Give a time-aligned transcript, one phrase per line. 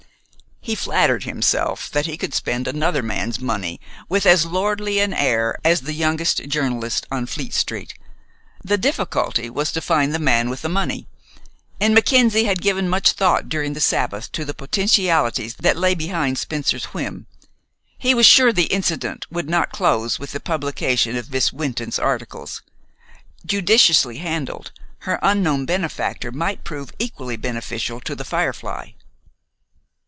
[0.63, 5.57] He flattered himself that he could spend another man's money with as lordly an air
[5.65, 7.95] as the youngest journalist on Fleet st.
[8.63, 11.07] The difficulty was to find the man with the money,
[11.79, 16.37] and Mackenzie had given much thought during the Sabbath to the potentialities that lay behind
[16.37, 17.25] Spencer's whim.
[17.97, 22.61] He was sure the incident would not close with the publication of Miss Wynton's articles.
[23.47, 28.91] Judiciously handled, her unknown benefactor might prove equally beneficial to "The Firefly."